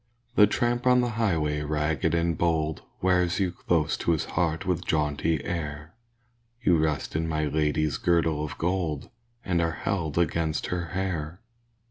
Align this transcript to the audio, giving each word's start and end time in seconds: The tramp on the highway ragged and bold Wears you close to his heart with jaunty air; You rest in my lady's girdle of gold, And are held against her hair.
The 0.33 0.47
tramp 0.47 0.87
on 0.87 1.01
the 1.01 1.09
highway 1.09 1.61
ragged 1.61 2.15
and 2.15 2.35
bold 2.35 2.81
Wears 3.03 3.39
you 3.39 3.51
close 3.51 3.95
to 3.97 4.13
his 4.13 4.25
heart 4.33 4.65
with 4.65 4.83
jaunty 4.83 5.43
air; 5.45 5.93
You 6.59 6.79
rest 6.79 7.15
in 7.15 7.27
my 7.27 7.45
lady's 7.45 7.97
girdle 7.99 8.43
of 8.43 8.57
gold, 8.57 9.11
And 9.45 9.61
are 9.61 9.73
held 9.73 10.17
against 10.17 10.65
her 10.73 10.85
hair. 10.95 11.39